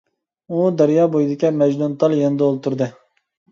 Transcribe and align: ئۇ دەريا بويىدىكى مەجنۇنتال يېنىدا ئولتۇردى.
ئۇ 0.55 0.63
دەريا 0.81 1.03
بويىدىكى 1.17 1.53
مەجنۇنتال 1.59 2.19
يېنىدا 2.23 2.51
ئولتۇردى. 2.51 2.91